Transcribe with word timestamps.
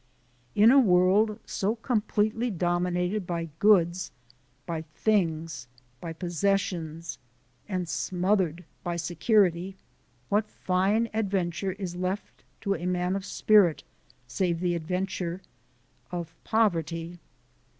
In 0.55 0.71
a 0.71 0.79
world 0.79 1.37
so 1.45 1.75
completely 1.75 2.49
dominated 2.49 3.27
by 3.27 3.49
goods, 3.59 4.09
by 4.65 4.81
things, 4.95 5.67
by 6.01 6.11
possessions, 6.11 7.19
and 7.69 7.87
smothered 7.87 8.65
by 8.83 8.95
security, 8.95 9.75
what 10.27 10.49
fine 10.49 11.07
adventure 11.13 11.73
is 11.73 11.95
left 11.95 12.43
to 12.61 12.73
a 12.73 12.87
man 12.87 13.15
of 13.15 13.23
spirit 13.23 13.83
save 14.27 14.59
the 14.59 14.73
adventure 14.73 15.43
of 16.11 16.33
poverty? 16.43 17.19